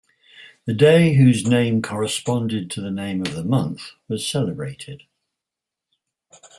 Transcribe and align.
The 0.65 0.73
day 0.73 1.13
whose 1.13 1.45
name 1.45 1.83
corresponded 1.83 2.71
to 2.71 2.81
the 2.81 2.89
name 2.89 3.21
of 3.21 3.35
the 3.35 3.43
month 3.43 3.91
was 4.07 4.27
celebrated. 4.27 5.03